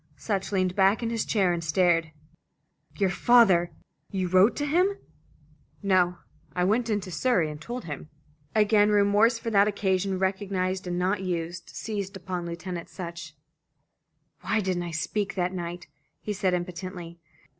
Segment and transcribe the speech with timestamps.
[0.17, 2.09] Sutch leaned back in his chair and stared.
[2.97, 3.69] "Your father!
[4.09, 4.97] You wrote to him?"
[5.83, 6.17] "No;
[6.55, 8.09] I went into Surrey and told him."
[8.55, 13.35] Again remorse for that occasion, recognised and not used, seized upon Lieutenant Sutch.
[14.39, 15.85] "Why didn't I speak that night?"
[16.19, 17.19] he said impotently.